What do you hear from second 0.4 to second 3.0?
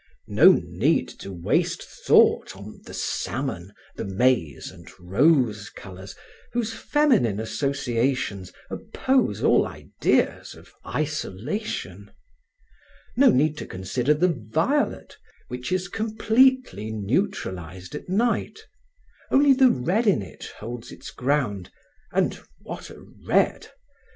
need to waste thought on the